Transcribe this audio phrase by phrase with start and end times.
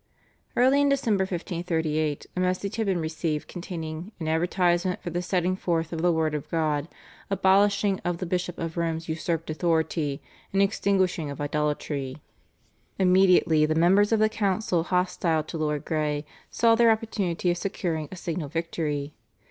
[0.55, 5.55] Early in December 1538 a message had been received containing "an advertisement for the setting
[5.55, 6.87] forth of the Word of God,
[7.29, 10.19] abolishing of the Bishop of Rome's usurped authority,
[10.53, 12.17] and extinguishing of idolatry."
[12.97, 18.09] Immediately the members of the council hostile to Lord Grey saw their opportunity of scoring
[18.11, 19.13] a signal victory.